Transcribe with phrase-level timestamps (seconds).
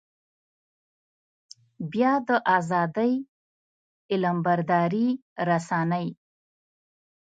[1.91, 3.13] بيا د ازادۍ
[4.11, 5.07] علمبردارې
[5.47, 6.07] رسنۍ.